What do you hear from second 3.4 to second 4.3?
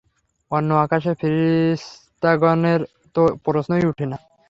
প্রশ্নই উঠে না।